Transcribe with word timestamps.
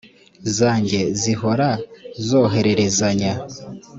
zanjye 0.57 0.99
zihora 1.21 1.69
zohererezanya 2.27 3.33